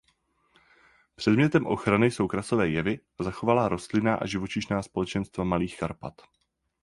Předmětem 1.15 1.65
ochrany 1.65 2.11
jsou 2.11 2.27
krasové 2.27 2.69
jevy 2.69 2.99
a 3.19 3.23
zachovalá 3.23 3.69
rostlinná 3.69 4.15
a 4.15 4.25
živočišná 4.25 4.83
společenstva 4.83 5.43
Malých 5.43 5.77
Karpat. 5.77 6.21